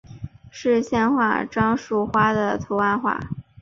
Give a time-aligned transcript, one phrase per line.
[0.49, 3.19] 是县花樟树花的图案化。